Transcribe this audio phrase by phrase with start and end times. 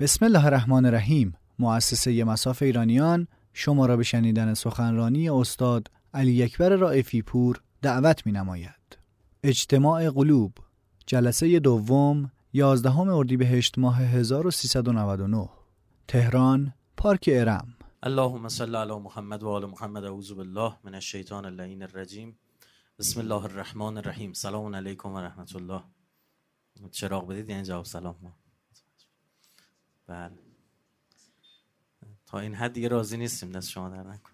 [0.00, 1.36] بسم الله الرحمن الرحیم.
[1.58, 8.32] مؤسسه مساف ایرانیان شما را به شنیدن سخنرانی استاد علی اکبر رائفی پور دعوت می
[8.32, 8.98] نماید.
[9.42, 10.52] اجتماع قلوب
[11.06, 15.48] جلسه دوم 11 اردیبهشت ماه 1399
[16.08, 17.76] تهران پارک ارم.
[18.02, 22.38] اللهم صل علی محمد و آل محمد اعوذ بالله من الشیطان اللعین الرجیم.
[22.98, 24.32] بسم الله الرحمن الرحیم.
[24.32, 25.82] سلام علیکم و رحمت الله.
[26.90, 28.45] چراغ بدید یعنی جواب سلام ما.
[30.06, 30.38] بله.
[32.26, 34.30] تا این حد دیگه راضی نیستیم دست شما در نکن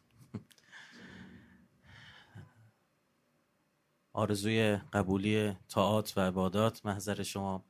[4.12, 7.64] آرزوی قبولی طاعات و عبادات محضر شما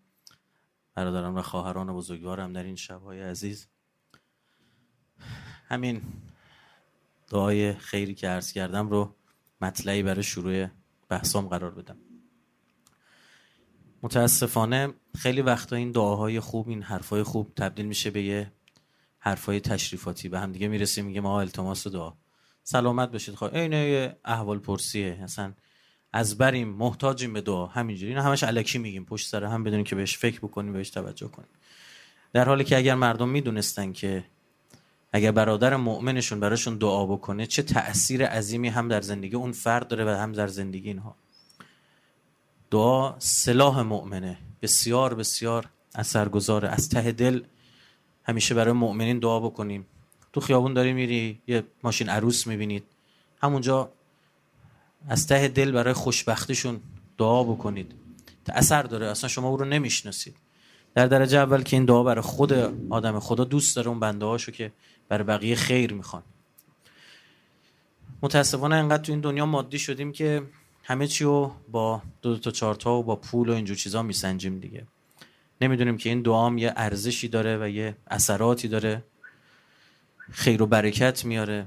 [0.94, 3.66] برادران و خواهران بزرگوارم در این شبهای عزیز.
[5.68, 6.02] همین
[7.28, 9.14] دعای خیری که عرض کردم رو
[9.60, 10.66] مطلعی برای شروع
[11.08, 12.11] بحثام قرار بدم.
[14.02, 18.52] متاسفانه خیلی وقتا این دعاهای خوب این حرفای خوب تبدیل میشه به یه
[19.18, 20.28] حرفای تشریفاتی.
[20.28, 22.12] به هم دیگه می‌رسیم میگه ما التماس دعا.
[22.62, 25.18] سلامت بشید خواهی اینه احوال پرسیه.
[25.22, 25.52] اصلا
[26.12, 27.66] از بریم محتاجیم به دعا.
[27.66, 28.08] همینجوری.
[28.12, 29.04] اینا همش علکی میگیم.
[29.04, 31.48] پشت سر هم بدونیم که بهش فکر بکنیم بهش توجه کنیم.
[32.32, 34.24] در حالی که اگر مردم می‌دونستن که
[35.12, 40.04] اگر برادر مؤمنشون براشون دعا بکنه چه تأثیر عظیمی هم در زندگی اون فرد داره
[40.04, 41.16] و هم در زندگی اینها.
[42.72, 44.38] دعا سلاح مؤمنه.
[44.62, 46.68] بسیار بسیار اثرگذاره.
[46.68, 47.42] از ته دل
[48.24, 49.86] همیشه برای مؤمنین دعا بکنیم.
[50.32, 52.84] تو خیابون داری میری یه ماشین عروس می‌بینید.
[53.42, 53.92] همونجا
[55.08, 56.80] از ته دل برای خوشبختیشون
[57.18, 57.94] دعا بکنید.
[58.48, 59.06] اثر داره.
[59.06, 60.36] اصلا شما او رو نمی‌شناسید.
[60.94, 62.52] در درجه اول که این دعا برای خود
[62.90, 64.72] آدم خدا دوست داره اون بنده هاشو که
[65.08, 66.22] برای بقیه خیر می‌خوان.
[68.22, 70.42] متاسفانه انقدر تو این دنیا مادی شدیم که
[70.82, 74.58] همه چی رو با دو, دو تا چارتا و با پول و اینجور چیزا میسنجیم
[74.58, 74.86] دیگه.
[75.60, 79.04] نمی‌دونیم که این دعام یه ارزشی داره و یه اثراتی داره.
[80.30, 81.66] خیر و برکت میاره.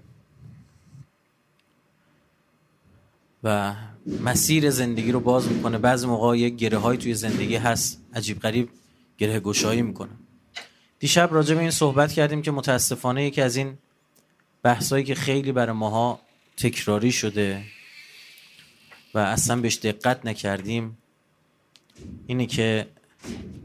[3.43, 3.75] و
[4.21, 5.77] مسیر زندگی رو باز می‌کنه.
[5.77, 8.01] بعضی موقع یه گره های توی زندگی هست.
[8.13, 8.69] عجیب غریب
[9.17, 10.11] گره گشایی می‌کنه.
[10.99, 13.77] دیشب راجع به این صحبت کردیم که متاسفانه یکی از این
[14.63, 16.19] بحثایی که خیلی برای ماها
[16.57, 17.63] تکراری شده
[19.15, 20.97] و اصلا بهش دقت نکردیم.
[22.27, 22.87] اینه که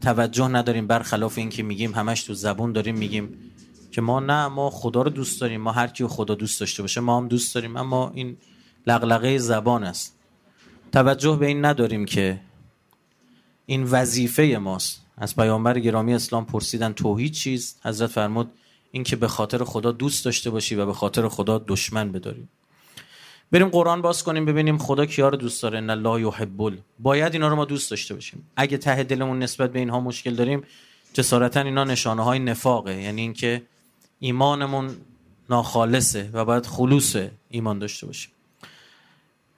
[0.00, 3.38] توجه نداریم برخلاف این که میگیم همش تو زبون داریم میگیم
[3.90, 7.00] که ما نه ما خدا رو دوست داریم ما هر کی خدا دوست داشته باشه
[7.00, 8.36] ما هم دوست داریم اما این
[8.86, 10.16] لغلقه زبان است.
[10.92, 12.40] توجه به این نداریم که
[13.66, 15.00] این وظیفه ماست.
[15.16, 18.50] از پیامبر گرامی اسلام پرسیدن توحید چیست؟ حضرت فرمود
[18.90, 22.48] این که به خاطر خدا دوست داشته باشی و به خاطر خدا دشمن بداری.
[23.52, 25.78] بریم قرآن باز کنیم ببینیم خدا کیا رو دوست داره.
[25.78, 28.50] ان الله یحب باید اینا رو ما دوست داشته باشیم.
[28.56, 30.62] اگه ته دلمون نسبت به اینها مشکل داریم
[31.12, 33.02] جسارتا اینا نشانه های نفاقه.
[33.02, 33.62] یعنی اینکه
[34.18, 34.96] ایمانمون
[35.50, 37.16] ناخالصه و باید خلوص
[37.48, 38.30] ایمان داشته باشیم.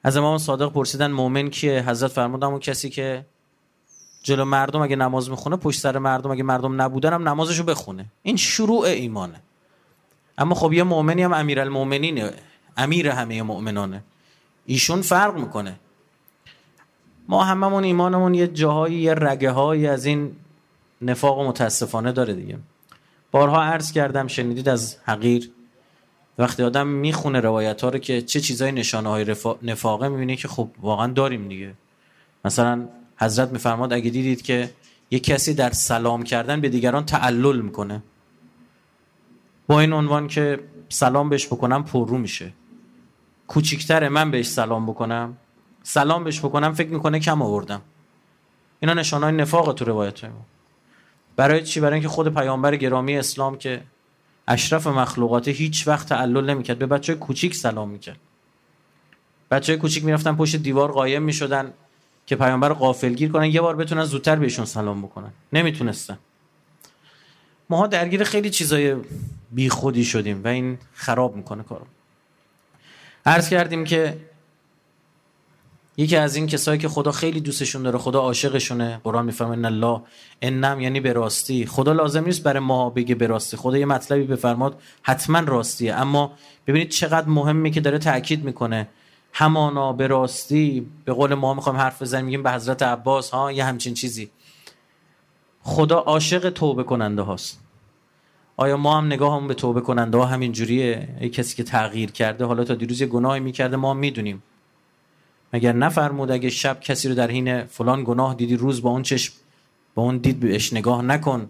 [0.04, 3.26] از امام صادق پرسیدن مؤمن کیه؟ حضرت فرمودن اون کسی که
[4.22, 8.06] جلو مردم اگه نماز می‌خونه پشت سر مردم اگه مردم نبودن هم نمازشو بخونه.
[8.22, 9.40] این شروع ایمانه.
[10.38, 12.32] اما خب یه مؤمنی هم امیرالمؤمنینه.
[12.76, 14.02] امیر همه مؤمنانه.
[14.66, 15.78] ایشون فرق می‌کنه.
[17.28, 20.36] ما هممون ایمانمون یه جاهایی یه رگه هایی از این
[21.02, 22.58] نفاق متاسفانه داره دیگه.
[23.30, 25.50] بارها عرض کردم شنیدید از حقیر؟
[26.38, 30.68] وقتی آدم می‌خونه روایت ها رو که چه چیزای نشانه های نفاقه می‌بینه که خب
[30.80, 31.74] واقعا داریم دیگه.
[32.44, 34.70] مثلا حضرت میفرماد اگه دیدید که
[35.10, 38.02] یه کسی در سلام کردن به دیگران تعلل می‌کنه
[39.66, 42.52] با این عنوان که سلام بهش بکنم پررو میشه.
[43.52, 45.36] کوچیکتره من بهش سلام بکنم.
[45.82, 47.82] سلام بهش بکنم فکر می‌کنه کم آوردم.
[48.80, 50.46] اینا نشانه های نفاق تو روایت ما.
[51.36, 53.82] برای چی؟ برای اینکه خود پیامبر گرامی اسلام که
[54.48, 56.78] اشرف مخلوقات هیچ وقت تعلل نمی‌کرد.
[56.78, 58.16] به بچه کوچیک سلام می‌کرد.
[59.50, 61.72] بچه کوچیک می‌رفتن پشت دیوار قایم می‌شدن
[62.26, 63.46] که پیامبر غافلگیر کنن.
[63.46, 65.30] یه بار بتونن زودتر بهشون سلام بکنن.
[65.52, 66.18] نمی‌تونستن.
[67.70, 68.96] ماها درگیر خیلی چیزای
[69.50, 71.86] بیخودی شدیم و این خراب می‌کنه کارو.
[73.26, 74.16] عرض کردیم که
[75.96, 79.00] یکی از این کسایی که خدا خیلی دوستشون داره خدا عاشقشونه.
[79.04, 80.02] قرآن میفرمه ان الله
[80.42, 81.66] انم یعنی به راستی.
[81.66, 83.56] خدا لازم نیست برای ما بگه به راستی.
[83.56, 85.94] خدا یه مطلبی بفرماد حتما راستیه.
[85.94, 86.32] اما
[86.66, 88.88] ببینید چقدر مهمه که داره تاکید می‌کنه.
[89.32, 93.64] همانا به راستی به قول ما می‌خوایم حرف بزنیم میگیم به حضرت عباس ها یه
[93.64, 94.30] همچین چیزی.
[95.62, 97.61] خدا عاشق توبه کننده هاست.
[98.56, 102.10] آیا ما هم نگاه هم به توبه کننده ها همین جوریه؟ ای کسی که تغییر
[102.10, 104.42] کرده حالا تا دیروز یه گناهی می‌کرده ما می‌دونیم.
[105.52, 109.34] مگر نفرمود اگه شب کسی رو در حین فلان گناه دیدی روز با اون چشم
[109.94, 111.48] با اون دید بهش نگاه نکن.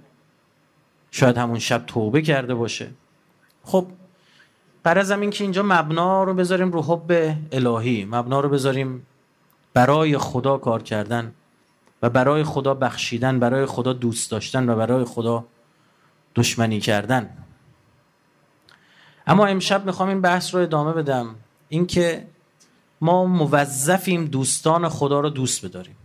[1.10, 2.90] شاید همون شب توبه کرده باشه.
[3.64, 3.87] خب
[4.84, 9.06] قرضم این که اینجا مبنا رو بذاریم رو حب الهی مبنا رو بذاریم
[9.75, 11.32] برای خدا کار کردن
[12.02, 15.44] و برای خدا بخشیدن برای خدا دوست داشتن و برای خدا
[16.34, 17.31] دشمنی کردن.
[19.26, 21.34] اما امشب می‌خوام این بحث رو ادامه بدم.
[21.69, 22.26] اینکه
[23.00, 25.96] ما موظفیم دوستان خدا رو دوست بداریم.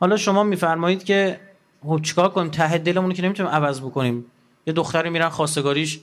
[0.00, 1.40] حالا شما میفرمایید که
[1.82, 4.24] خب چیکار کنیم؟ ته دلمون که نمی‌تونیم عوض بکنیم.
[4.66, 6.00] یه دختری میرن خواستگاریش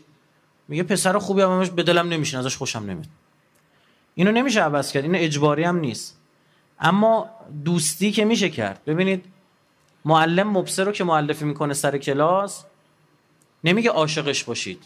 [0.68, 3.08] میگه پسر خوبی همش به دلم نمیشین ازش خوشم نمیاد.
[4.16, 6.18] اینو نمیشه عوض کرد اینو اجباری هم نیست.
[6.80, 7.30] اما
[7.66, 8.82] دوستی که میشه کرد.
[8.86, 9.26] ببینید
[10.06, 12.66] معلم مبصر رو که معلفی می‌کنه سر کلاس
[13.64, 14.84] نمیگه عاشقش باشید.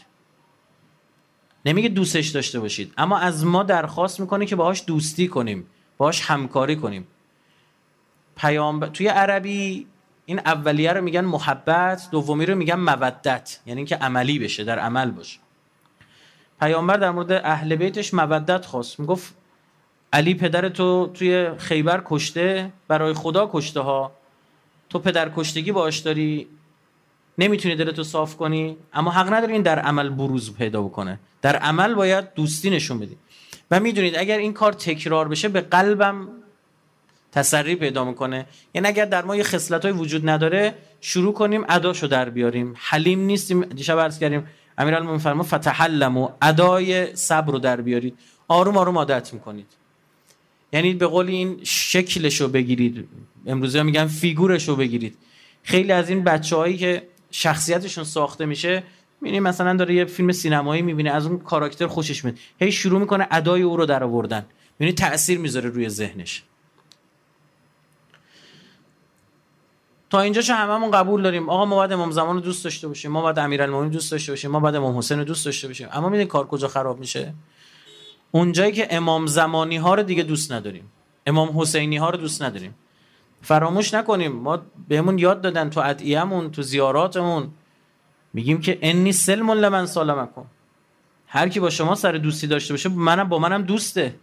[1.64, 2.94] نمیگه دوستش داشته باشید.
[2.98, 5.66] اما از ما درخواست می‌کنه که باهاش دوستی کنیم
[5.96, 7.06] باهاش همکاری کنیم.
[8.36, 9.86] پیام توی عربی
[10.26, 15.10] این اولیه رو میگن محبت دومی رو میگن مودت یعنی اینکه عملی بشه در عمل
[15.10, 15.38] باشه.
[16.60, 19.00] پیامبر در مورد اهل بیتش مودت خواست.
[19.00, 19.34] می‌گفت
[20.12, 24.12] علی پدر تو توی خیبر کشته برای خدا کشته ها
[24.90, 26.46] تو پدر کشتگی باش داری
[27.38, 31.20] نمی‌تونی دلتو صاف کنی اما حق نداری این در عمل بروز پیدا بکنه.
[31.42, 33.16] در عمل باید دوستی نشون بدی.
[33.70, 36.28] و می‌دونید اگر این کار تکرار بشه به قلبم
[37.32, 38.46] تسری پیدا می‌کنه.
[38.74, 42.74] یعنی اگر در ما یه خصلت های وجود نداره شروع کنیم اداشو در بیاریم.
[42.76, 43.60] حلیم نیستیم.
[43.64, 44.46] دیشب عرض کردیم
[44.78, 48.18] امیرالمومنین فرما فتحلمو ادای صبر رو در بیارید.
[48.48, 49.66] آروم آروم عادت می‌کنید.
[50.72, 53.08] یعنی به قول این شکلشو بگیرید.
[53.46, 55.16] امروزه میگن فیگورشو بگیرید.
[55.62, 58.82] خیلی از این بچه که شخصیتشون ساخته میشه
[59.20, 62.38] می‌بینی مثلا داره یه فیلم سینمایی می‌بینه از اون کاراکتر خوشش میاد.
[62.60, 64.46] هی شروع می‌کنه ادای او رو در آوردن.
[64.78, 66.42] می‌بینی تاثیر می‌ذاره روی ذهنش.
[70.10, 73.10] تا اینجا چه هممون قبول داریم؟ آقا ما باید امام زمان رو دوست داشته باشیم.
[73.10, 74.50] ما باید امیرالمومنین دوست داشته باشیم.
[74.50, 75.88] ما باید امام حسین رو دوست داشته باشیم.
[75.92, 77.34] اما می‌دونی کار کجا خراب میشه؟
[78.30, 80.92] اونجایی که امام زمانی ها رو دیگه دوست نداریم.
[81.26, 82.74] امام حسینی ها رو دوست نداریم.
[83.42, 84.32] فراموش نکنیم.
[84.32, 84.58] ما
[84.88, 87.50] بهمون یاد دادن تو ادعیه‌مون تو زیاراتمون.
[88.32, 90.44] میگیم که انی سلم لمن سالمکم.
[91.26, 94.14] هر کی با شما سر دوستی داشته باشه منم با منم دوسته.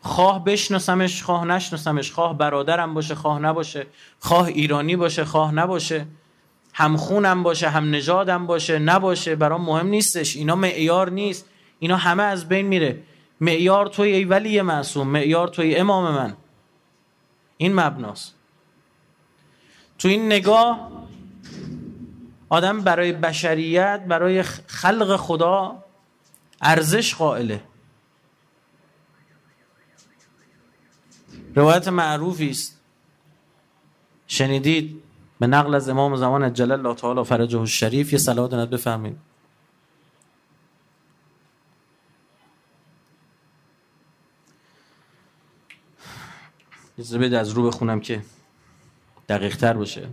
[0.00, 2.12] خواه بشناسمش خواه نشناسمش.
[2.12, 3.86] خواه برادرم باشه خواه نباشه.
[4.18, 6.06] خواه ایرانی باشه خواه نباشه.
[6.74, 9.36] هم خونم باشه هم نژادم باشه نباشه.
[9.36, 10.36] برام مهم نیستش.
[10.36, 11.46] اینا معیار نیست.
[11.78, 13.02] اینا همه از بین میره.
[13.40, 16.36] معیار توی ای ولی معصوم معیار توی امام من.
[17.56, 18.34] این مبناست.
[19.98, 20.90] تو این نگاه
[22.48, 25.84] آدم برای بشریت برای خلق خدا
[26.60, 27.60] ارزش قائله.
[31.54, 32.80] روایت معروفی است.
[34.26, 35.02] شنیدید؟
[35.40, 38.54] به نقل از امام زمان جلال الله تعالی فرجه الشریف یه صلوات
[46.98, 48.22] اجازه از رو بخونم که
[49.28, 50.08] دقیق تر باشه.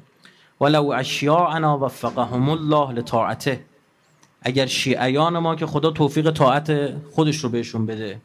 [0.61, 3.65] ولو اشیاعنا وفقهم الله لطاعته.
[4.41, 8.21] اگر شیعیان ما که خدا توفیق طاعت خودش رو بهشون بده.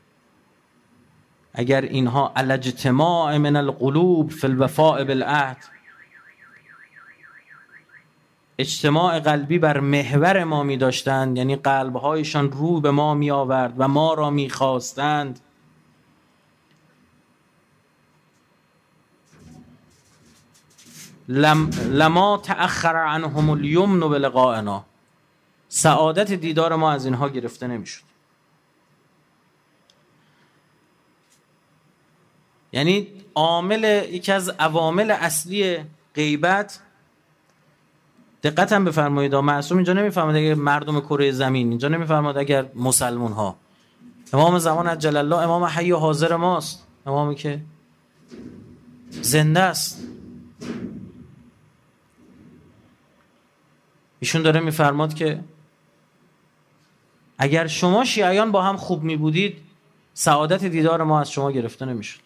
[1.54, 5.56] اگر اینها الاجتماع من القلوب فی الوفاء بالعهد.
[8.58, 13.88] اجتماع قلبی بر محور ما می داشتند یعنی قلبهایشان رو به ما می آورد و
[13.88, 15.40] ما را می خواستند
[21.30, 24.84] لما تأخر عنهم اليمن بلقائنا.
[25.68, 28.02] سعادت دیدار ما از اینها گرفته نمی‌شد.
[32.72, 35.78] یعنی عامل یکی از عوامل اصلی
[36.14, 36.80] غیبت
[38.42, 43.56] دقت هم بفرمایید معصوم اینجا نمی‌فهمد اگر مردم کره زمین اینجا نمی‌فهمد اگر مسلمون ها
[44.32, 46.86] امام زمان از الله امام حی و حاضر ماست.
[47.06, 47.60] امامی که
[49.10, 50.02] زنده است.
[54.20, 55.40] ایشون داره میفرماد که
[57.38, 59.56] اگر شما شیعیان با هم خوب می بودید
[60.14, 62.20] سعادت دیدار ما از شما گرفته نمی‌شد.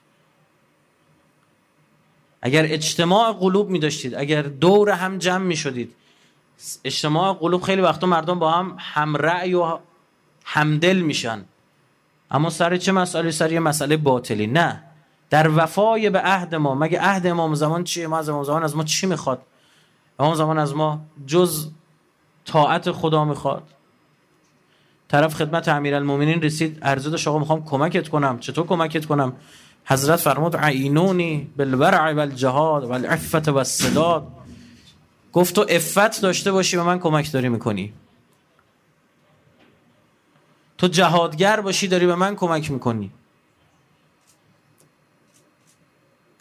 [2.42, 5.94] اگر اجتماع قلوب می داشتید اگر دور هم جمع می شدید
[6.84, 9.78] اجتماع قلوب خیلی وقتا مردم با هم هم رأی و
[10.44, 11.44] همدل میشن.
[12.30, 14.46] اما سر چه مسئله؟ سر یه مسئله باطلی.
[14.46, 14.82] نه.
[15.30, 16.74] در وفای به عهد ما.
[16.74, 19.42] مگه عهد امام زمان چیه؟ ما از امام زمان از ما چی می‌خواد؟
[20.18, 21.70] امام زمان از ما جز
[22.44, 23.62] طاعت خدا می‌خواد.
[25.08, 28.38] طرف خدمت امیرالمومنین رسید عرضه داشت آقا می‌خوام کمکت کنم.
[28.38, 29.32] چطور کمکت کنم؟
[29.84, 34.26] حضرت فرمود عینونی بالورع والجهاد والعفت والصداد.
[35.32, 37.92] گفت تو افت داشته باشی به من کمک داری می‌کنی.
[40.78, 43.10] تو جهادگر باشی داری به من کمک می‌کنی.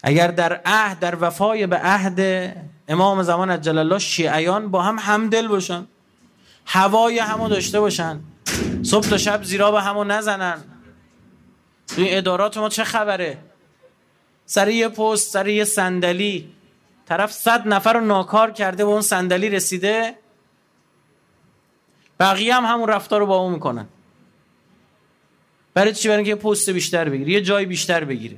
[0.03, 2.19] اگر در عهد در وفای به عهد
[2.87, 5.87] امام زمان عجل الله شیعیان با هم همدل باشن.
[6.65, 8.19] هوای همو داشته باشن.
[8.83, 10.63] صبح تا شب زیرا به همو نزنن.
[11.87, 13.37] توی ادارات ما چه خبره؟
[14.45, 16.49] سر یه پست سر یه صندلی.
[17.05, 20.15] طرف صد نفر رو ناکار کرده به اون صندلی رسیده.
[22.19, 23.87] بقیه هم همون رفتار رو با اون می‌کنن.
[25.73, 28.37] برای چی؟ برای اینکه پست بیشتر بگیره یه جای بیشتر بگیره.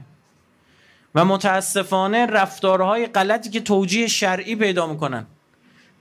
[1.15, 5.25] و متاسفانه رفتارهای غلطی که توجیه شرعی پیدا می‌کنن.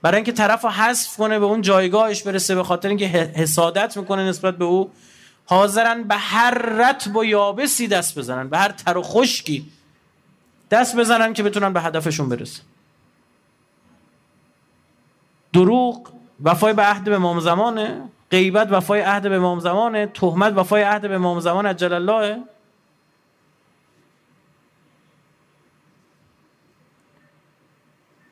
[0.05, 4.23] برای اینکه طرف رو حذف کنه به اون جایگاهش برسه به خاطر اینکه حسادت می‌کنه
[4.23, 4.91] نسبت به او
[5.45, 9.71] حاضرن به هر رتب و یابسی دست بزنن به هر تر و خشکی
[10.71, 12.61] دست بزنن که بتونن به هدفشون برسن
[15.53, 16.09] دروغ
[16.43, 21.01] وفای به عهد به امام زمانه غیبت وفای عهد به امام زمانه تهمت وفای عهد
[21.01, 22.43] به امام زمان عجل الله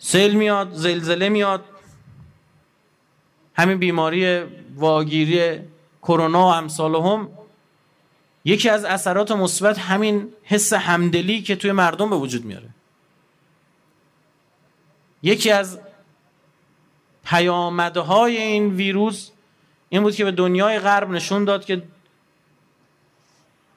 [0.06, 1.64] سیل میاد زلزله میاد.
[3.56, 4.42] همین بیماری
[4.76, 5.60] واگیری
[6.02, 7.30] کرونا و امثال هم
[8.46, 12.70] یکی از اثرات مثبت همین حس همدلی که توی مردم به وجود میاره.
[15.24, 15.80] یکی از
[17.26, 19.30] پیامدهای این ویروس
[19.90, 21.84] این بود که به دنیای غرب نشون داد که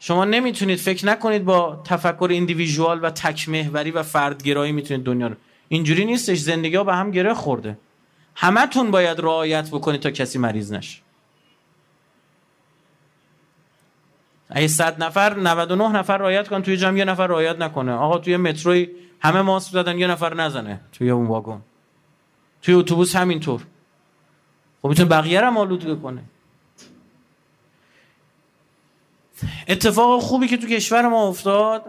[0.01, 5.35] شما نمی‌تونید فکر نکنید با تفکر ایندیویژوال و تک محوری و فردگرایی می‌تونید دنیا رو
[5.69, 7.79] اینجوری نیستش زندگی ها به هم گره خورده.
[8.35, 10.99] همتون باید رعایت بکنید تا کسی مریض نشه.
[14.51, 17.93] اگه 100 نفر 99 نفر رعایت کن توی جمع یه نفر رعایت نکنه.
[17.93, 18.89] آقا توی متروی
[19.21, 20.81] همه ماسک زدن یه نفر نزنه.
[20.93, 21.61] توی اون واگن.
[22.63, 23.67] توی اتوبوس همینطور.
[24.83, 26.23] خب می‌تونه بقیه رو آلوده کنه
[29.69, 31.85] اتفاق خوبی که تو کشور ما افتاد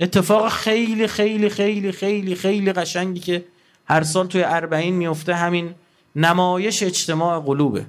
[0.00, 3.44] اتفاق خیلی خیلی خیلی خیلی خیلی قشنگی که
[3.84, 5.74] هر سال توی اربعین میفته همین
[6.16, 7.86] نمایش اجتماع قلوبه.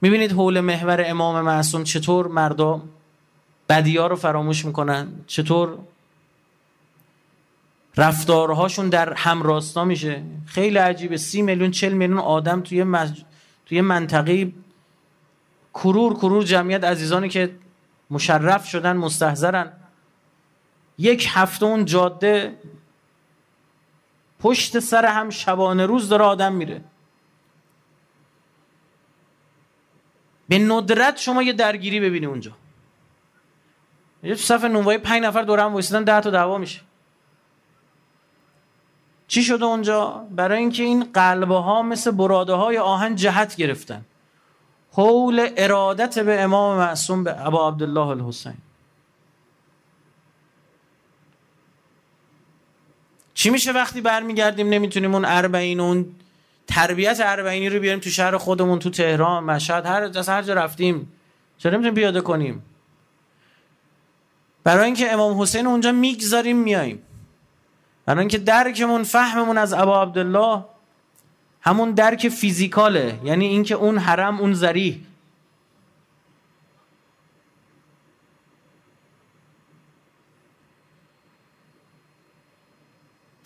[0.00, 2.82] می‌بینید حول محور امام معصوم چطور مردم
[3.68, 5.78] بدیا رو فراموش می‌کنن چطور
[7.96, 10.22] رفتارهاشون در همراستا میشه.
[10.46, 13.22] خیلی عجیبه سی میلیون چل میلیون آدم توی, مج...
[13.66, 14.52] توی منطقه
[15.74, 17.50] کرور کرور جمعیت عزیزانی که
[18.10, 19.72] مشرف شدن مستحضرن.
[20.98, 22.56] یک هفته اون جاده
[24.40, 26.84] پشت سر هم شبانه روز داره آدم میره.
[30.48, 32.52] به ندرت شما یه درگیری ببینی اونجا.
[34.22, 36.80] یه تو صف نونوایی پنج نفر دور هم وایسیدن ده تا دعوا میشه.
[39.28, 44.04] چی شده اونجا؟ برای اینکه این قلبه ها مثل براده های آهن جهت گرفتن.
[44.92, 48.56] حول ارادت به امام معصوم به ابا عبدالله الحسین.
[53.34, 56.06] چی میشه وقتی برمیگردیم نمی‌تونیم اون اربعین اون
[56.66, 61.12] تربیت اربعینی رو بیاریم تو شهر خودمون تو تهران مشهد هر جا هر جا رفتیم.
[61.58, 62.62] چرا نمی‌تونیم پیاده کنیم؟
[64.64, 67.02] برای اینکه امام حسین اونجا می‌گذاریم میاییم.
[68.06, 70.64] برای اینکه درکمون فهممون از ابا عبدالله
[71.60, 73.18] همون درک فیزیکاله.
[73.24, 74.96] یعنی اینکه اون حرم اون زریح.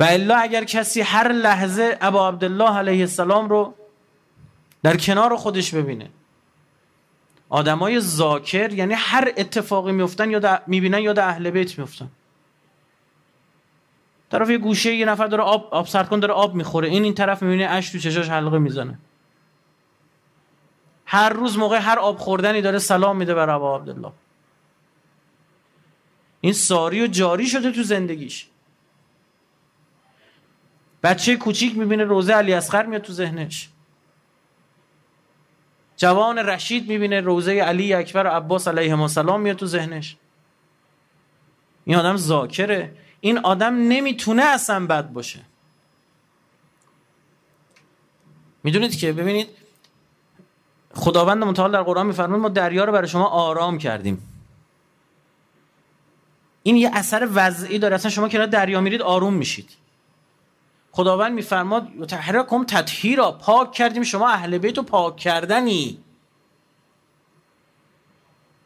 [0.01, 3.75] و الا اگر کسی هر لحظه ابا عبدالله علیه السلام رو
[4.83, 6.11] در کنار خودش ببینه.
[7.49, 12.09] آدمای ذاکر یعنی هر اتفاقی میفتن یا می‌بینن یاد اهل بیت میفتن
[14.31, 16.89] طرف یه گوشه یه نفر داره آب آب سرد کن داره آب می‌خوره.
[16.89, 18.99] این این طرف می‌بینه اش تو چشاش حلقه می‌زنه.
[21.07, 24.13] هر روز موقع هر آب خوردنی داره سلام میده بر ابا عبدالله.
[26.41, 28.47] این ساری و جاری شده تو زندگیش.
[31.03, 33.69] بچه کوچیک می‌بینه روزه علی اصغر میاد تو ذهنش.
[35.97, 40.17] جوان رشید می‌بینه روزه علی اکبر و عباس علیه السلام میاد تو ذهنش.
[41.85, 42.97] این آدم ذاکره.
[43.21, 45.41] این آدم نمی‌تونه اصلا بد باشه.
[48.63, 49.49] می‌دونید که ببینید
[50.95, 54.23] خداوند متعال در قرآن میفرمود ما دریا رو برای شما آرام کردیم.
[56.63, 57.95] این یه اثر وضعی داره.
[57.95, 59.71] اصلا شما که دریا میرید آروم میشید.
[60.99, 61.89] خداوند میفرماد
[62.49, 66.05] کم تطهیرا پاک کردیم شما اهل بیت رو پاک کردنی.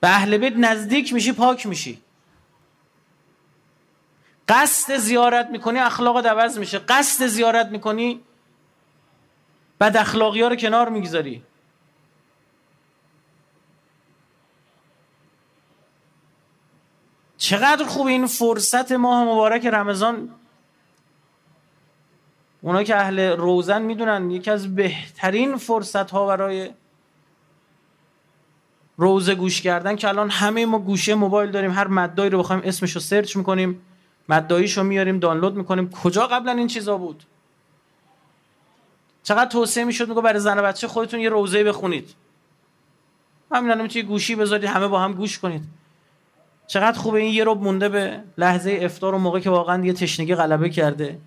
[0.00, 2.02] به اهل بیت نزدیک میشی پاک میشی.
[4.48, 6.78] قصد زیارت می‌کنی اخلاق عوض میشه.
[6.78, 8.20] قصد زیارت می‌کنی
[9.80, 11.42] بد اخلاقی ها رو کنار می‌گذاری.
[17.36, 20.34] چقدر خوب این فرصت ماه مبارک رمضان
[22.62, 26.70] اونا که اهل روزن می‌دونن یکی از بهترین فرصت ها برای
[28.96, 32.92] روزه گوش کردن که الان همه ما گوشه موبایل داریم هر مدایی رو بخوایم اسمش
[32.92, 33.80] رو سرچ می‌کنیم
[34.28, 35.90] مداییش رو میاریم دانلود می‌کنیم.
[35.90, 37.24] کجا قبلا این چیزا بود؟
[39.22, 42.14] چقدر توصیه می‌شد؟ میگه برای زن و بچه خودتون یه روزه بخونید.
[43.52, 45.62] همین الان می‌تونید گوشی بذارید همه با هم گوش کنید.
[46.66, 50.34] چقدر خوبه این یه رو مونده به لحظه افتار و موقع که واقعا یه تشنگی
[50.34, 51.18] غلبه کرده.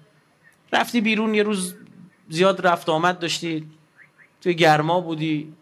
[0.74, 1.76] رفتی بیرون یه روز
[2.30, 3.70] زیاد رفت آمد داشتی
[4.42, 5.54] توی گرما بودی.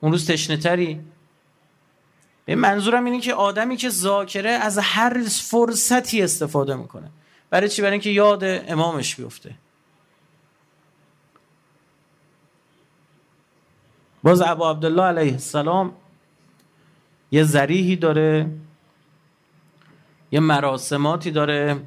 [0.00, 1.00] اون روز تشنه تری.
[2.48, 7.10] منظورم اینه که آدمی که ذاکره از هر فرصتی استفاده می‌کنه.
[7.50, 9.54] برای چی؟ برای اینکه یاد امامش بیفته.
[14.22, 15.92] باز ابا عبدالله علیه السلام
[17.30, 18.50] یه زریحی داره
[20.32, 21.80] یه مراسماتی داره.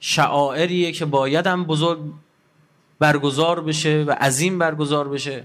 [0.00, 2.00] شعائریه که باید هم بزرگ
[2.98, 5.44] برگزار بشه و عظیم برگزار بشه.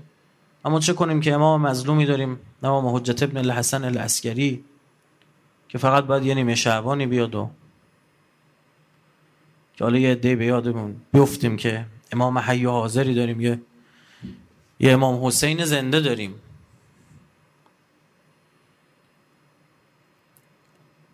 [0.65, 4.63] اما چه کنیم که امام مظلومی داریم؟ امام حجت ابن الحسن العسکری
[5.67, 7.49] که فقط باید یه نیمه شعبانی بیاد و
[9.75, 13.61] که حالا یه عده به یادمون بیفتیم که امام حی حاضری داریم یه
[14.79, 16.35] یه امام حسین زنده داریم.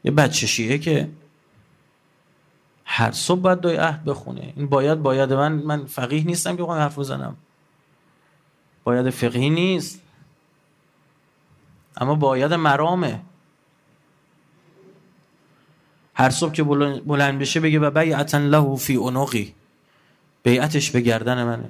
[0.03, 1.09] یه بچه شیعه که
[2.93, 4.53] هر صبح باید دوی عهد بخونه.
[4.55, 7.35] این باید باید من من فقیه نیستم که بخوام حرف بزنم.
[8.83, 10.01] باید فقهی نیست.
[11.97, 13.21] اما باید مرامه.
[16.13, 19.55] هر صبح که بلند بشه بگه و بیعتا له فی عنقی.
[20.43, 21.69] بیعتش به گردن منه.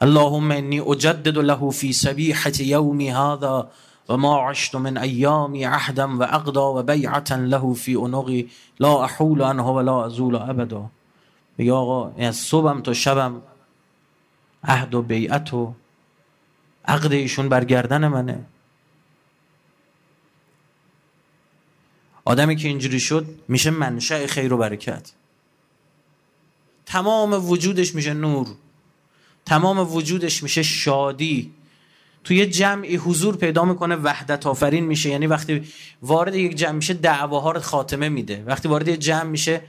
[0.00, 3.70] اللهم انی اجدد له فی سبیحة یومی هذا
[4.08, 9.42] و ما عشت من ایامی عهدا و اقدا و بیعتا له فی عنقی لا احول
[9.42, 10.90] عنه ولا ازول ابدا
[11.58, 13.42] بگه آقا از صبحم تا شبم
[14.64, 15.74] عهد و بیعت و
[16.84, 18.44] عقد ایشون برگردن منه.
[22.24, 25.12] آدمی که اینجوری شد میشه منشأ خیر و برکت.
[26.86, 28.48] تمام وجودش میشه نور.
[29.46, 31.52] تمام وجودش میشه شادی.
[32.26, 35.10] توی جمعی حضور پیدا می‌کنه وحدت آفرین میشه.
[35.10, 35.62] یعنی وقتی
[36.02, 38.42] وارد یک جمع میشه دعواها رو خاتمه میده.
[38.46, 39.60] وقتی وارد یک جمع میشه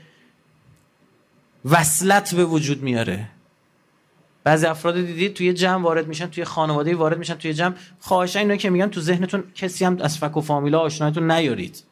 [1.64, 3.28] وصلت به وجود میاره.
[4.44, 7.74] بعضی افراد دیدید توی جمع وارد میشن توی خانواده وارد میشن توی جمع.
[8.00, 11.82] خواهشن اینا که میگن تو ذهنتون کسی هم از فک و فامیلا آشنایتون نیارید.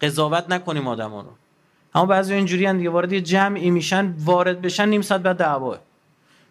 [0.00, 1.30] قضاوت نکنیم آدما رو.
[1.94, 5.78] اما بعضی اینجوری دیگه وارد یه جمعی میشن وارد بشن نیم ساعت بعد دعواه.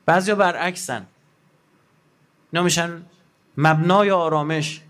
[0.06, 1.06] بعضیا برعکسن.
[2.56, 3.02] اینا میشن
[3.58, 4.82] مبنای آرامش.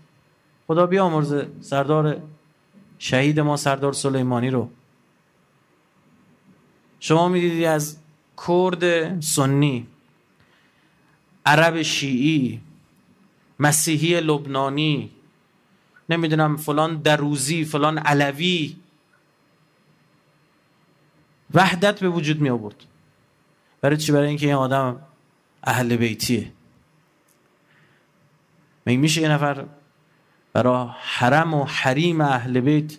[0.66, 2.22] خدا بیامرزه سردار
[2.98, 4.70] شهید ما سردار سلیمانی رو.
[7.00, 7.96] شما می‌دیدی از
[8.46, 9.86] کرد سنی
[11.46, 12.60] عرب شیعی
[13.58, 15.10] مسیحی لبنانی
[16.08, 18.76] نمی‌دونم فلان دروزی فلان علوی.
[21.54, 22.84] وحدت به وجود می آورد
[23.80, 25.00] برای چی؟ برای اینکه این آدم
[25.64, 26.52] اهل بیتیه.
[28.86, 29.64] می میشه یه نفر
[30.52, 32.92] برای حرم و حریم اهل بیت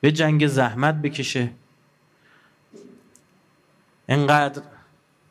[0.00, 1.50] به جنگ زحمت بکشه؟
[4.08, 4.62] انقدر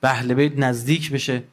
[0.02, 1.44] به اهل بیت نزدیک بشه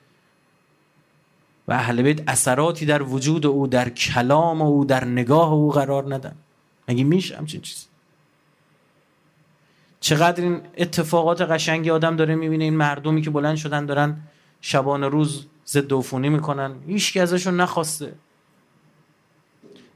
[1.68, 6.34] و اهل بیت اثراتی در وجود او در کلام او در نگاه او قرار ندن.
[6.88, 7.87] مگه میشه همچین چیز
[10.00, 14.16] چقدر این اتفاقات قشنگی آدم داره می‌بینه این مردمی که بلند شدن دارن
[14.61, 18.14] شبان روز ضد عفونی می‌کنن هیچ ازشون نخواسته.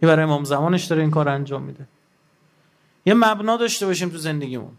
[0.02, 1.88] این برای امام زمانش داره این کار انجام میده.
[3.06, 4.70] یه مبنا داشته باشیم تو زندگیمون.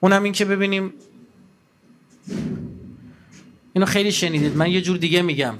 [0.00, 0.92] اونم این که ببینیم
[3.72, 4.56] اینو خیلی شنیدید.
[4.56, 5.54] من یه جور دیگه میگم.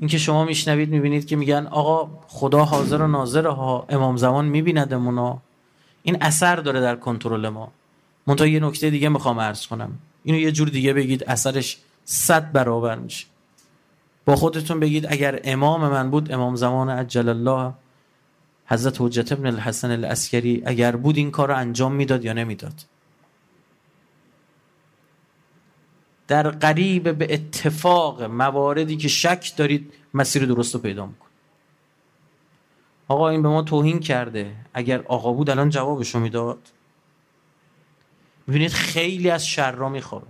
[0.00, 5.38] اینکه شما میشنوید می‌بینید که میگن آقا خدا حاضر و ناظر ها امام زمان میبیندمونا.
[6.02, 7.72] این اثر داره در کنترل ما.
[8.26, 9.98] منتها یه نکته دیگه می‌خوام عرض کنم.
[10.24, 13.26] اینو یه جور دیگه بگید اثرش صد برابر میشه.
[14.26, 17.74] با خودتون بگید اگر امام من بود امام زمان عجل الله
[18.66, 22.84] حضرت حجت ابن الحسن الاسکری اگر بود این کار رو انجام می‌داد یا نمی‌داد؟
[26.28, 31.26] در قریب به اتفاق مواردی که شک دارید مسیر درست رو پیدا میکن
[33.08, 34.56] آقا این به ما توهین کرده.
[34.74, 36.58] اگر آقا بود الان جوابشو می‌داد.
[38.46, 40.26] می‌بینید خیلی از شر را میخوابه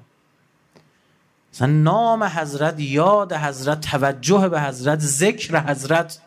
[1.55, 6.21] مثلا نام حضرت یاد حضرت توجه به حضرت ذکر حضرت.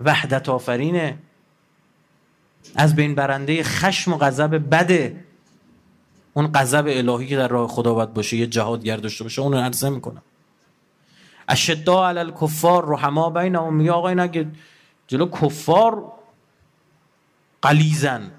[0.00, 1.18] وحدت آفرینه.
[2.74, 5.24] از بین برنده خشم و غضب بده.
[6.34, 9.58] اون غضب الهی که در راه خدا باید باشه یه جهاد داشته باشه اون رو
[9.58, 10.22] عرضه می‌کنم.
[11.48, 14.56] اشدا علی الکفار رحما بینهم میگه آقا این
[15.06, 16.12] جلو کفار
[17.62, 18.30] قلیزن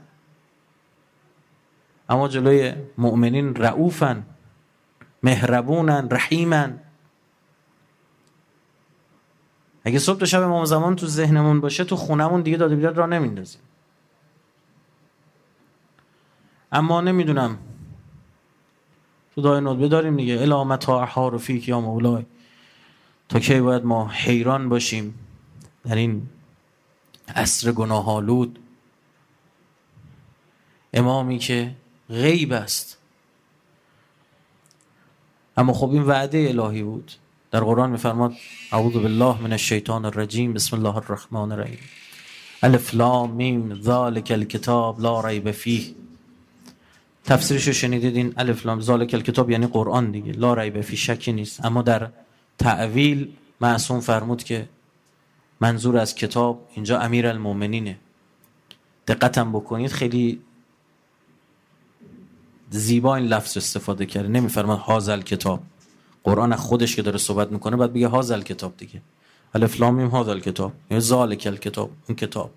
[2.09, 4.23] اما جلوی مؤمنین رعوفن.
[5.27, 6.79] مهربونن رحیمن.
[9.83, 13.05] اگه صبح تا شب امام زمان تو ذهنمون باشه تو خونمون دیگه داده بیداد را
[13.05, 13.61] نمیندازیم.
[16.71, 17.57] اما نمی‌دونم.
[19.35, 20.41] تو دای ندبه داریم دیگه.
[20.41, 22.25] الامت ها احار فیک یا مولای.
[23.29, 25.19] تا کی باید ما حیران باشیم
[25.85, 26.29] در این
[27.35, 28.59] عصر گناهالود
[30.93, 31.75] امامی که
[32.09, 32.97] غیب است.
[35.57, 37.11] اما خب این وعده الهی بود.
[37.51, 38.33] در قرآن میفرماد
[38.71, 40.53] اعوذ بالله من الشیطان الرجیم.
[40.53, 41.79] بسم الله الرحمن الرحیم.
[42.63, 43.81] الف لام میم.
[43.81, 45.83] ذالک الکتاب لا ریب فیه.
[47.25, 48.81] تفسیرش شنیدید این الف لام.
[48.81, 50.31] ذالک الکتاب یعنی قرآن دیگه.
[50.31, 51.65] لا ریب فی شکی نیست.
[51.65, 52.09] اما در
[52.57, 54.69] تعویل معصوم فرمود که
[55.61, 57.97] منظور از کتاب اینجا امیر المومنینه
[59.07, 59.91] دقتم بکنید.
[59.91, 60.41] خیلی
[62.69, 64.27] زیبا این لفظ استفاده کرده.
[64.27, 65.59] نمیفرماد هازل کتاب
[66.23, 69.01] قرآن خودش که داره صحبت می‌کنه بعد بگه هازل کتاب دیگه.
[69.55, 72.51] الف لام میم هازل کتاب یا ذالک الکتاب اون کتاب.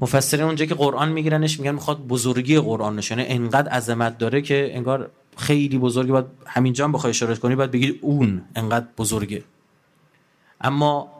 [0.00, 5.10] مفسرین اونجا که قرآن میگیرنش میگن می‌خواد بزرگی قرآن نشونه انقدر عظمت داره که انگار
[5.36, 6.12] خیلی بزرگه.
[6.12, 9.44] باید همینجا هم بخوای اشاره کنی باید بگید اون انقدر بزرگه.
[10.60, 11.12] اما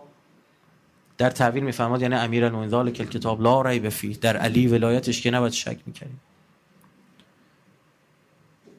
[1.18, 5.30] در تعبیر میفرماد یعنی امیر المؤمنین که کتاب لا ریب فی در علی ولایتش که
[5.30, 6.20] نباید شک می‌کردیم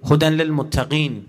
[0.01, 1.25] خودن للمتقین.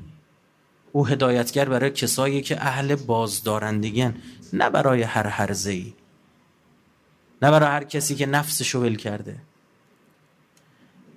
[0.93, 4.15] او هدایتگر برای کسایی که اهل بازدارندگین
[4.53, 5.93] نه برای هر هرزه ای
[7.43, 9.37] نه برای هر کسی که نفسشو ول کرده.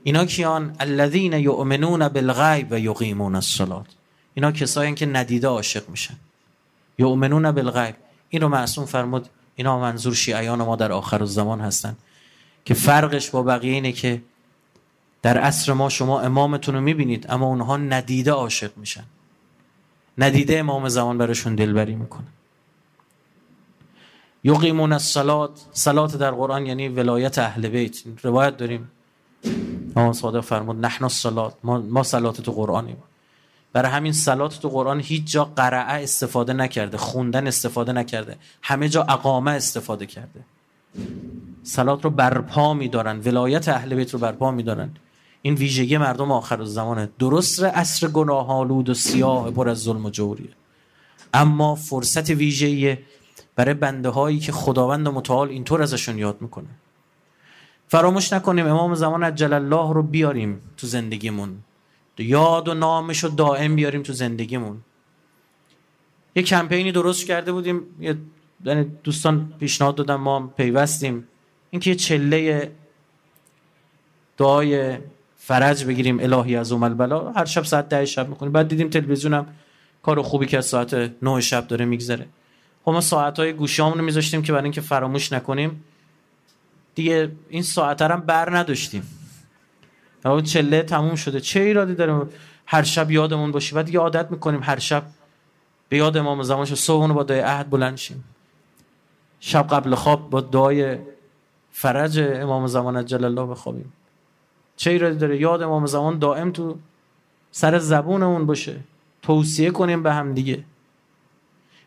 [0.03, 3.85] اینا کیان؟ الذین یؤمنون بالغیب و یقیمون الصلات
[4.33, 6.15] اینا کسایی که ندیده عاشق میشن.
[6.99, 7.95] یؤمنون بالغیب.
[8.29, 11.95] این رو معصوم فرمود اینا منظور شیعیان ما در آخر الزمان هستن.
[12.65, 14.21] که فرقش با بقیه اینه که
[15.25, 19.03] در عصر ما شما امامتون رو می‌بینید اما اونها ندیده عاشق میشن.
[20.17, 22.27] ندیده امام زمان براشون دلبری می‌کنه.
[24.43, 25.65] یقیمون الصلات.
[25.71, 27.97] صلات در قرآن یعنی ولایت اهل بیت.
[28.23, 28.91] روایت داریم.
[29.95, 31.53] امام صادق فرمود نحن الصلات.
[31.63, 32.97] ما, ما صلات تو قرآنیم.
[33.73, 39.03] برای همین صلات تو قرآن هیچ جا قرعه استفاده نکرده خوندن استفاده نکرده همه جا
[39.03, 40.39] اقامه استفاده کرده.
[41.63, 44.89] صلات رو برپا میدارن ولایت اهل بیت رو برپا میدارن.
[45.45, 47.09] این ویژگی مردم آخر زمانه.
[47.19, 50.49] درست عصر گناه آلود و سیاه پر از ظلم و جوریه.
[51.33, 52.97] اما فرصت ویژه‌ای
[53.55, 56.67] برای بنده هایی که خداوند متعال اینطور ازشون یاد می‌کنه.
[57.87, 61.57] فراموش نکنیم امام زمان عجل الله رو بیاریم تو زندگیمون.
[62.17, 64.81] یاد و نامش رو دائم بیاریم تو زندگیمون.
[66.35, 67.81] یه کمپینی درست کرده بودیم.
[67.99, 68.17] یه
[68.65, 71.27] یعنی دوستان پیشنهاد دادن ما پیوستیم.
[71.69, 72.71] اینکه یه چله
[74.37, 74.97] دعای
[75.47, 77.31] فرج بگیریم الهی از البلا.
[77.31, 79.47] هر شب ساعت ده شب می‌کنیم بعد دیدیم تلویزیونم
[80.03, 82.25] کار خوبی که ساعت 9 شب داره میگذره.
[82.85, 85.83] خب ما ساعت های گوشیامون رو میذاشتیم که برای اینکه فراموش نکنیم
[86.95, 89.03] دیگه این ساعت هم بر نداشتیم.
[90.25, 91.39] اون چله تموم شده.
[91.39, 92.27] چه ایرادی داره
[92.65, 95.03] هر شب یادمون باشی بعد دیگه عادت می‌کنیم هر شب
[95.89, 96.75] به یاد امام زمان شو.
[96.75, 98.23] صبح با دعای عهد بلند شیم.
[99.39, 100.97] شب قبل خواب با دعای
[101.71, 103.93] فرج امام زمان جل الله بخوابیم.
[104.77, 106.77] چه ایرادی داره؟ یاد امام زمان دائم تو
[107.51, 108.79] سر زبونمون باشه.
[109.21, 110.63] توصیه کنیم به هم دیگه.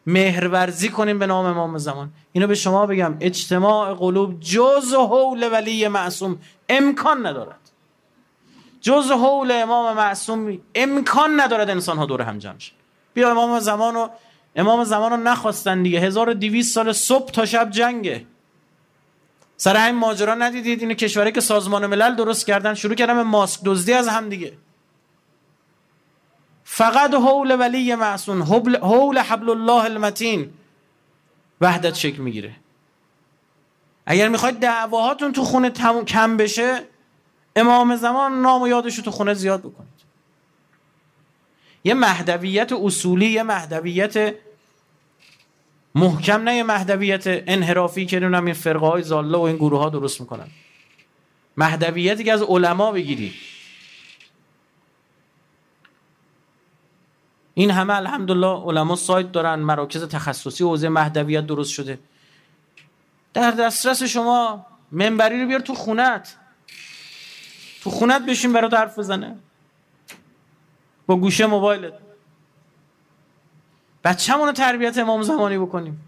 [0.06, 2.10] مهرورزی کنیم به نام امام زمان.
[2.32, 7.70] اینو به شما بگم اجتماع قلوب جز حول ولی معصوم امکان ندارد.
[8.80, 12.72] جز حول امام معصوم امکان ندارد انسان ها دور هم جمع شد
[13.14, 14.10] بیا امام زمان رو
[14.56, 16.00] امام زمان رو نخواستن دیگه.
[16.00, 18.26] 1200 سال صبح تا شب جنگه.
[19.60, 23.60] سر همین ماجرا ندیدید؟ اینو کشوری که سازمان ملل درست کردن شروع کردن به ماسک
[23.64, 24.52] دزدی از هم دیگه.
[26.64, 28.42] فقط حول ولی معصوم
[28.82, 30.50] حول حبل الله المتین
[31.60, 32.56] وحدت شکل می‌گیره.
[34.06, 35.70] اگر می‌خواید دعواهاتون تو خونه
[36.06, 36.84] کم بشه
[37.56, 39.98] امام زمان نام و یادش تو خونه زیاد بکنید.
[41.84, 44.34] یه مهدویت اصولی یه مهدویت
[45.98, 50.20] محکم نه مهدویت انحرافی که نمی‌دونم این فرقه های زاله و این گروه ها درست
[50.20, 50.46] می‌کنن.
[51.56, 53.34] مهدویتی که از علما بگیری.
[57.54, 61.98] این همه الحمدلله علما سایت دارن مراکز تخصصی حوزه مهدویت درست شده.
[63.34, 66.36] در دسترس شما منبری رو بیار تو خونت.
[67.82, 69.38] تو خونت بشین برات حرف بزنه.
[71.06, 72.07] با گوشه موبایلت.
[74.08, 76.00] بچه‌مون رو تربیت امام زمانی بکنیم.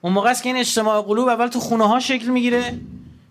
[0.00, 2.80] اون موقع است که این اجتماع قلوب اول تو خونه ها شکل می‌گیره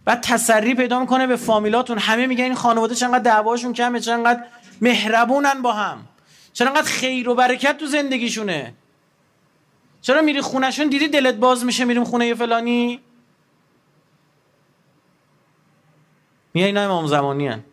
[0.05, 1.97] بعد تسری پیدا می‌کنه به فامیلاتون.
[1.97, 4.43] همه میگن این خانواده چقدر دعواشون کمه چقدر
[4.81, 5.97] مهربونن با هم.
[6.53, 8.73] چرا انقدر خیر و برکت تو زندگیشونه.
[10.01, 12.99] چرا میری خونشون دیدی دلت باز میشه میریم خونه فلانی؟
[16.53, 17.63] میای اینا امام زمانی هن.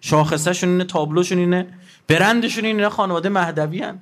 [0.00, 4.00] شاخصه اینه تابلوشون اینه برندشون اینه خانواده مهدوی هن.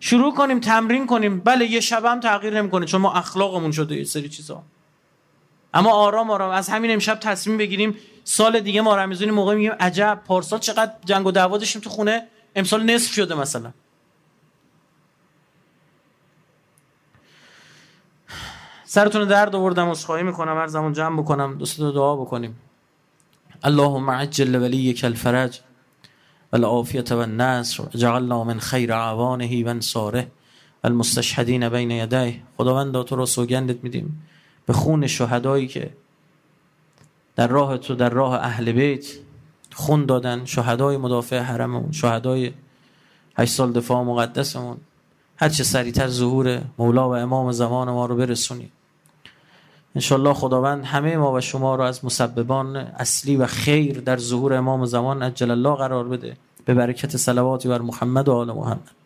[0.00, 1.40] شروع کنیم تمرین کنیم.
[1.40, 4.62] بله یه شب هم تغییر نمی‌کنه چون ما اخلاقمون شده یه سری چیزا.
[5.74, 6.50] اما آرام آرام.
[6.50, 7.96] از همین امشب تصمیم بگیریم.
[8.24, 12.26] سال دیگه ما رمضان موقع میگیم عجب پارسال چقدر جنگ و دعوا داشتیم تو خونه.
[12.56, 13.72] امسال نصف شده مثلا.
[18.84, 22.58] سرتون درد آوردم عذرخواهی می‌کنم هر زمان جمع بکنم دوست دعا بکنیم.
[23.62, 25.60] اللهم عجل ولیک الفرج.
[26.52, 27.84] والعافیت و النصر.
[27.94, 30.30] جعلنا من خیر عوانه و انصاره.
[30.84, 32.42] المستشهدین بین یدیه.
[32.56, 34.22] خداوند تو را سوگندت میدیم.
[34.66, 35.90] به خون شهدایی که
[37.36, 39.06] در راه تو در راه اهل بیت
[39.72, 40.44] خون دادن.
[40.44, 42.52] شهدای مدافع حرممون شهدای
[43.36, 44.76] هشت سال دفاع مقدسمون.
[45.36, 48.70] هرچه سریعتر ظهور مولا و امام زمان ما رو برسونی
[49.94, 54.84] انشالله خداوند همه ما و شما رو از مسببان اصلی و خیر در ظهور امام
[54.84, 56.36] زمان اجل الله قرار بده.
[56.64, 58.99] به برکت صلواتی بر محمد و آل محمد.